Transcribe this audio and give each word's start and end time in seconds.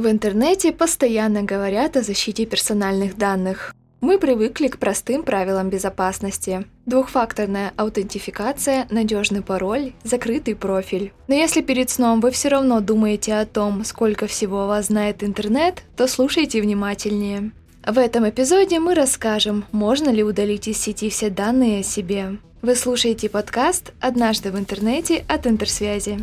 В 0.00 0.10
интернете 0.10 0.72
постоянно 0.72 1.42
говорят 1.42 1.94
о 1.94 2.02
защите 2.02 2.46
персональных 2.46 3.18
данных. 3.18 3.74
Мы 4.00 4.18
привыкли 4.18 4.68
к 4.68 4.78
простым 4.78 5.22
правилам 5.24 5.68
безопасности. 5.68 6.64
Двухфакторная 6.86 7.74
аутентификация, 7.76 8.86
надежный 8.88 9.42
пароль, 9.42 9.92
закрытый 10.02 10.54
профиль. 10.54 11.12
Но 11.28 11.34
если 11.34 11.60
перед 11.60 11.90
сном 11.90 12.22
вы 12.22 12.30
все 12.30 12.48
равно 12.48 12.80
думаете 12.80 13.34
о 13.34 13.44
том, 13.44 13.84
сколько 13.84 14.26
всего 14.26 14.66
вас 14.66 14.86
знает 14.86 15.22
интернет, 15.22 15.82
то 15.98 16.06
слушайте 16.06 16.62
внимательнее. 16.62 17.50
В 17.86 17.98
этом 17.98 18.26
эпизоде 18.26 18.80
мы 18.80 18.94
расскажем, 18.94 19.66
можно 19.70 20.08
ли 20.08 20.24
удалить 20.24 20.66
из 20.66 20.78
сети 20.78 21.10
все 21.10 21.28
данные 21.28 21.80
о 21.80 21.82
себе. 21.82 22.38
Вы 22.62 22.74
слушаете 22.74 23.28
подкаст 23.28 23.92
«Однажды 24.00 24.50
в 24.50 24.58
интернете» 24.58 25.26
от 25.28 25.46
Интерсвязи. 25.46 26.20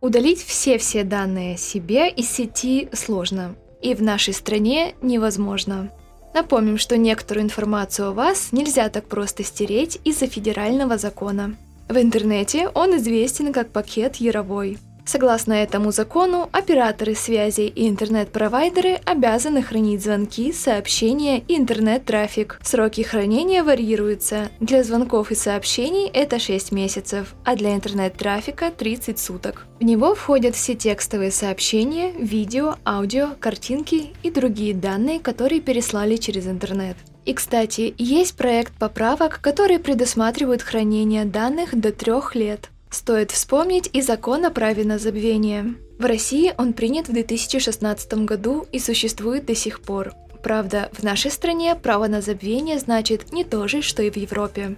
Удалить 0.00 0.42
все-все 0.42 1.04
данные 1.04 1.58
себе 1.58 2.08
из 2.08 2.30
сети 2.30 2.88
сложно, 2.92 3.54
и 3.82 3.94
в 3.94 4.02
нашей 4.02 4.32
стране 4.32 4.94
невозможно. 5.02 5.92
Напомним, 6.32 6.78
что 6.78 6.96
некоторую 6.96 7.44
информацию 7.44 8.08
о 8.08 8.12
вас 8.12 8.52
нельзя 8.52 8.88
так 8.88 9.06
просто 9.06 9.44
стереть 9.44 9.98
из-за 10.04 10.26
федерального 10.26 10.96
закона. 10.96 11.56
В 11.88 11.98
интернете 11.98 12.68
он 12.68 12.96
известен 12.96 13.52
как 13.52 13.70
пакет 13.70 14.16
Яровой– 14.16 14.78
Согласно 15.10 15.54
этому 15.54 15.90
закону, 15.90 16.48
операторы 16.52 17.16
связи 17.16 17.62
и 17.62 17.88
интернет-провайдеры 17.88 19.00
обязаны 19.04 19.60
хранить 19.60 20.04
звонки, 20.04 20.52
сообщения 20.52 21.42
и 21.48 21.56
интернет-трафик. 21.56 22.60
Сроки 22.62 23.00
хранения 23.00 23.64
варьируются. 23.64 24.50
Для 24.60 24.84
звонков 24.84 25.32
и 25.32 25.34
сообщений 25.34 26.06
это 26.06 26.38
6 26.38 26.70
месяцев, 26.70 27.34
а 27.44 27.56
для 27.56 27.74
интернет-трафика 27.74 28.70
30 28.70 29.18
суток. 29.18 29.66
В 29.80 29.82
него 29.82 30.14
входят 30.14 30.54
все 30.54 30.76
текстовые 30.76 31.32
сообщения, 31.32 32.12
видео, 32.12 32.76
аудио, 32.86 33.30
картинки 33.40 34.10
и 34.22 34.30
другие 34.30 34.74
данные, 34.74 35.18
которые 35.18 35.60
переслали 35.60 36.18
через 36.18 36.46
интернет. 36.46 36.96
И, 37.24 37.34
кстати, 37.34 37.96
есть 37.98 38.36
проект 38.36 38.74
поправок, 38.74 39.40
которые 39.42 39.80
предусматривают 39.80 40.62
хранение 40.62 41.24
данных 41.24 41.74
до 41.74 41.90
трех 41.90 42.36
лет. 42.36 42.70
Стоит 42.90 43.30
вспомнить 43.30 43.88
и 43.92 44.02
закон 44.02 44.44
о 44.44 44.50
праве 44.50 44.84
на 44.84 44.98
забвение. 44.98 45.74
В 45.98 46.04
России 46.04 46.52
он 46.58 46.72
принят 46.72 47.08
в 47.08 47.12
2016 47.12 48.12
году 48.24 48.66
и 48.72 48.80
существует 48.80 49.46
до 49.46 49.54
сих 49.54 49.80
пор. 49.80 50.12
Правда, 50.42 50.90
в 50.92 51.02
нашей 51.02 51.30
стране 51.30 51.76
право 51.76 52.08
на 52.08 52.20
забвение 52.20 52.78
значит 52.78 53.32
не 53.32 53.44
то 53.44 53.68
же, 53.68 53.82
что 53.82 54.02
и 54.02 54.10
в 54.10 54.16
Европе. 54.16 54.76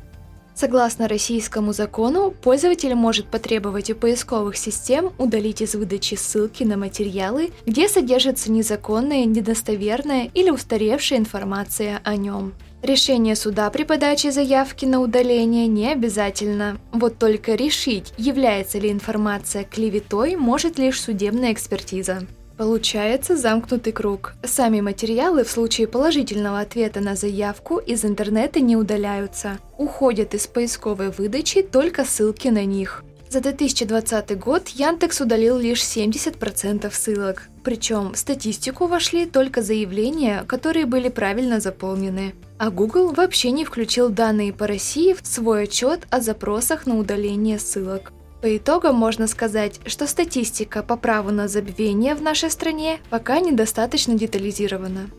Согласно 0.55 1.09
российскому 1.09 1.73
закону, 1.73 2.31
пользователь 2.31 2.95
может 2.95 3.27
потребовать 3.27 3.91
у 3.91 3.95
поисковых 3.95 4.57
систем 4.57 5.13
удалить 5.19 5.63
из 5.63 5.75
выдачи 5.75 6.15
ссылки 6.15 6.63
на 6.63 6.77
материалы, 6.77 7.53
где 7.67 7.89
содержится 7.89 8.53
незаконная, 8.53 9.25
недостоверная 9.25 10.31
или 10.35 10.51
устаревшая 10.51 11.19
информация 11.19 12.01
о 12.05 12.17
нем. 12.17 12.53
Решение 12.83 13.37
суда 13.37 13.71
при 13.71 13.85
подаче 13.85 14.33
заявки 14.33 14.85
на 14.85 15.01
удаление 15.01 15.69
не 15.69 15.93
обязательно. 15.93 16.79
Вот 16.93 17.17
только 17.17 17.55
решить, 17.55 18.13
является 18.19 18.79
ли 18.79 18.91
информация 18.91 19.63
клеветой, 19.63 20.35
может 20.35 20.79
лишь 20.79 21.01
судебная 21.01 21.53
экспертиза. 21.53 22.27
Получается 22.63 23.37
замкнутый 23.37 23.93
круг. 23.93 24.35
Сами 24.45 24.81
материалы 24.81 25.43
в 25.43 25.51
случае 25.51 25.89
положительного 25.89 26.61
ответа 26.61 27.01
на 27.01 27.17
заявку 27.17 27.79
из 27.79 28.05
интернета 28.05 28.61
не 28.61 28.77
удаляются. 28.77 29.59
Уходят 29.79 30.33
из 30.33 30.47
поисковой 30.47 31.11
выдачи 31.11 31.63
только 31.63 32.05
ссылки 32.05 32.47
на 32.47 32.65
них. 32.65 33.03
За 33.29 33.41
2020 33.41 34.39
год 34.39 34.69
Яндекс 34.69 35.21
удалил 35.23 35.59
лишь 35.59 35.83
70% 35.83 36.89
ссылок. 36.95 37.49
Причем 37.65 38.13
в 38.13 38.17
статистику 38.17 38.87
вошли 38.87 39.27
только 39.27 39.61
заявления, 39.61 40.45
которые 40.47 40.87
были 40.87 41.09
правильно 41.09 41.59
заполнены. 41.59 42.33
А 42.59 42.71
Google 42.71 43.13
вообще 43.13 43.51
не 43.51 43.65
включил 43.65 44.09
данные 44.09 44.53
по 44.53 44.69
России 44.69 45.17
в 45.21 45.27
свой 45.27 45.65
отчет 45.65 46.07
о 46.11 46.21
запросах 46.21 46.87
на 46.87 46.97
удаление 46.97 47.59
ссылок. 47.59 48.13
По 48.43 48.57
итогам 48.57 48.97
можно 48.97 49.29
сказать, 49.29 49.79
что 49.87 50.09
статистика 50.09 50.83
по 50.83 50.97
праву 50.97 51.31
на 51.31 51.47
забвение 51.47 52.17
в 52.17 52.23
нашей 52.23 52.51
стране 52.51 52.99
пока 53.09 53.39
недостаточно 53.39 54.15
детализирована. 54.15 55.11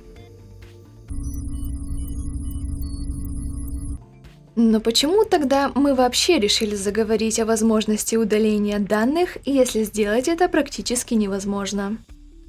Но 4.57 4.81
почему 4.81 5.23
тогда 5.23 5.71
мы 5.73 5.95
вообще 5.95 6.37
решили 6.37 6.75
заговорить 6.75 7.39
о 7.39 7.45
возможности 7.45 8.17
удаления 8.17 8.77
данных, 8.77 9.37
если 9.45 9.83
сделать 9.83 10.27
это 10.27 10.49
практически 10.49 11.13
невозможно? 11.13 11.97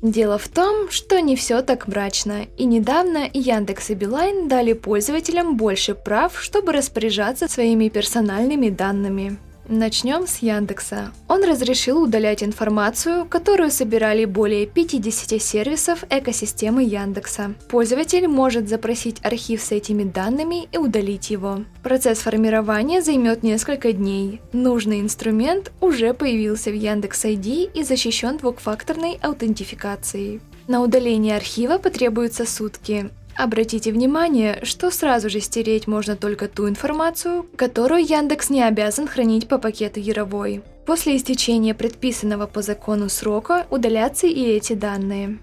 Дело 0.03 0.39
в 0.39 0.49
том, 0.49 0.91
что 0.91 1.21
не 1.21 1.37
все 1.37 1.62
так 1.62 1.87
мрачно, 1.87 2.47
и 2.59 2.65
недавно 2.65 3.31
Яндекс 3.33 3.91
и 3.91 3.95
Билайн 3.95 4.49
дали 4.49 4.73
пользователям 4.73 5.56
больше 5.56 5.95
прав, 5.95 6.43
чтобы 6.43 6.73
распоряжаться 6.73 7.47
своими 7.47 7.89
персональными 7.89 8.71
данными. 8.71 9.39
Начнем 9.66 10.26
с 10.26 10.38
Яндекса. 10.38 11.12
Он 11.26 11.42
разрешил 11.42 12.02
удалять 12.02 12.42
информацию, 12.42 13.25
которую 13.25 13.70
собирали 13.70 14.26
более 14.26 14.66
50 14.66 15.41
сервисов 15.41 16.04
экосистемы 16.10 16.82
Яндекса. 16.84 17.54
Пользователь 17.70 18.28
может 18.28 18.69
запросить 18.69 19.25
архив 19.25 19.62
с 19.62 19.72
этими 19.72 20.04
данными 20.04 20.69
и 20.70 20.76
удалить 20.76 21.30
его. 21.30 21.64
Процесс 21.82 22.19
формирования 22.19 23.00
займет 23.00 23.42
несколько 23.42 23.92
дней. 23.92 24.42
Нужный 24.52 25.00
инструмент 25.00 25.72
уже 25.81 26.12
появился 26.12 26.70
в 26.70 26.75
Яндекс 26.75 27.25
ID 27.25 27.70
и 27.72 27.84
защищен 27.84 28.36
двухфакторной 28.36 29.19
аутентификацией. 29.22 30.42
На 30.69 30.82
удаление 30.82 31.36
архива 31.36 31.78
потребуются 31.78 32.46
сутки. 32.46 33.10
Обратите 33.37 33.91
внимание, 33.91 34.61
что 34.62 34.91
сразу 34.91 35.28
же 35.28 35.41
стереть 35.41 35.87
можно 35.87 36.17
только 36.17 36.49
ту 36.49 36.69
информацию, 36.69 37.47
которую 37.56 38.05
Яндекс 38.05 38.49
не 38.50 38.62
обязан 38.62 39.09
хранить 39.09 39.49
по 39.49 39.59
пакету 39.59 39.99
Яровой. 39.99 40.62
После 40.87 41.17
истечения 41.17 41.75
предписанного 41.75 42.47
по 42.47 42.62
закону 42.62 43.09
срока 43.09 43.67
удалятся 43.71 44.27
и 44.27 44.43
эти 44.44 44.75
данные. 44.75 45.39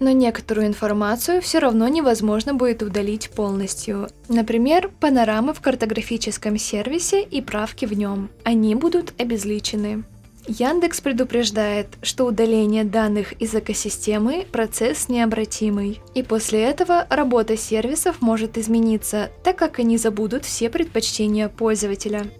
Но 0.00 0.10
некоторую 0.10 0.66
информацию 0.66 1.40
все 1.40 1.60
равно 1.60 1.88
невозможно 1.88 2.52
будет 2.52 2.82
удалить 2.82 3.30
полностью. 3.30 4.08
Например, 4.28 4.90
панорамы 5.00 5.54
в 5.54 5.60
картографическом 5.60 6.58
сервисе 6.58 7.22
и 7.22 7.40
правки 7.40 7.86
в 7.86 7.92
нем. 7.94 8.28
Они 8.42 8.74
будут 8.74 9.14
обезличены. 9.18 10.04
Яндекс 10.46 11.00
предупреждает, 11.00 11.96
что 12.02 12.26
удаление 12.26 12.84
данных 12.84 13.32
из 13.40 13.54
экосистемы– 13.54 14.46
процесс 14.52 15.08
необратимый. 15.08 16.00
И 16.14 16.22
после 16.22 16.62
этого 16.62 17.06
работа 17.08 17.56
сервисов 17.56 18.20
может 18.20 18.58
измениться, 18.58 19.30
так 19.42 19.56
как 19.56 19.78
они 19.78 19.96
забудут 19.96 20.44
все 20.44 20.68
предпочтения 20.68 21.48
пользователя. 21.48 22.30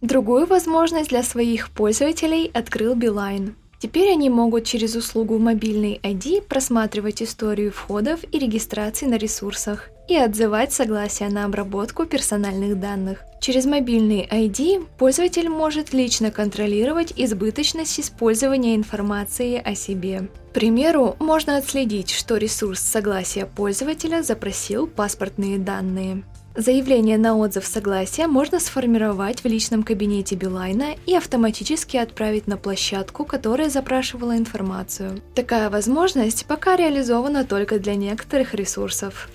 Другую 0.00 0.46
возможность 0.46 1.10
для 1.10 1.24
своих 1.24 1.70
пользователей 1.70 2.50
открыл 2.54 2.94
Beeline. 2.94 3.54
Теперь 3.80 4.10
они 4.12 4.28
могут 4.28 4.64
через 4.64 4.94
услугу 4.94 5.38
мобильный 5.38 5.98
ID 6.02 6.42
просматривать 6.42 7.22
историю 7.22 7.72
входов 7.72 8.20
и 8.30 8.38
регистрации 8.38 9.06
на 9.06 9.16
ресурсах 9.16 9.88
и 10.06 10.16
отзывать 10.16 10.72
согласие 10.72 11.30
на 11.30 11.46
обработку 11.46 12.04
персональных 12.04 12.78
данных. 12.78 13.24
Через 13.40 13.64
мобильный 13.64 14.28
ID 14.30 14.86
пользователь 14.98 15.48
может 15.48 15.94
лично 15.94 16.30
контролировать 16.30 17.14
избыточность 17.16 17.98
использования 17.98 18.76
информации 18.76 19.56
о 19.64 19.74
себе. 19.74 20.28
К 20.50 20.52
примеру, 20.52 21.16
можно 21.18 21.56
отследить, 21.56 22.10
что 22.10 22.36
ресурс 22.36 22.80
согласия 22.80 23.46
пользователя 23.46 24.22
запросил 24.22 24.88
паспортные 24.88 25.58
данные. 25.58 26.22
Заявление 26.56 27.16
на 27.16 27.36
отзыв 27.36 27.64
согласия 27.64 28.26
можно 28.26 28.58
сформировать 28.58 29.44
в 29.44 29.46
личном 29.46 29.84
кабинете 29.84 30.34
Билайна 30.34 30.96
и 31.06 31.14
автоматически 31.14 31.96
отправить 31.96 32.48
на 32.48 32.56
площадку, 32.56 33.24
которая 33.24 33.70
запрашивала 33.70 34.36
информацию. 34.36 35.20
Такая 35.36 35.70
возможность 35.70 36.46
пока 36.46 36.74
реализована 36.76 37.44
только 37.44 37.78
для 37.78 37.94
некоторых 37.94 38.54
ресурсов. 38.54 39.28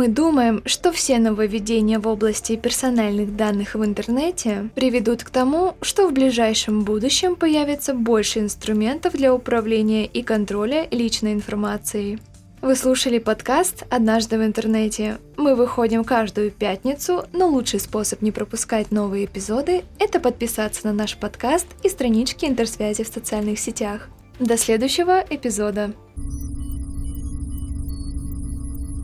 Мы 0.00 0.08
думаем, 0.08 0.62
что 0.64 0.92
все 0.92 1.18
нововведения 1.18 1.98
в 1.98 2.08
области 2.08 2.56
персональных 2.56 3.36
данных 3.36 3.74
в 3.74 3.84
интернете 3.84 4.70
приведут 4.74 5.22
к 5.22 5.28
тому, 5.28 5.74
что 5.82 6.08
в 6.08 6.14
ближайшем 6.14 6.84
будущем 6.84 7.36
появится 7.36 7.92
больше 7.92 8.38
инструментов 8.38 9.12
для 9.12 9.34
управления 9.34 10.06
и 10.06 10.22
контроля 10.22 10.88
личной 10.90 11.34
информацией. 11.34 12.18
Вы 12.62 12.76
слушали 12.76 13.18
подкаст 13.18 13.84
«Однажды 13.90 14.38
в 14.38 14.42
интернете». 14.42 15.18
Мы 15.36 15.54
выходим 15.54 16.02
каждую 16.02 16.50
пятницу, 16.50 17.26
но 17.34 17.48
лучший 17.48 17.78
способ 17.78 18.22
не 18.22 18.32
пропускать 18.32 18.92
новые 18.92 19.26
эпизоды– 19.26 19.82
это 19.98 20.18
подписаться 20.18 20.86
на 20.86 20.94
наш 20.94 21.18
подкаст 21.18 21.66
и 21.82 21.90
странички 21.90 22.46
интерсвязи 22.46 23.04
в 23.04 23.08
социальных 23.08 23.58
сетях. 23.58 24.08
До 24.38 24.56
следующего 24.56 25.22
эпизода! 25.28 25.92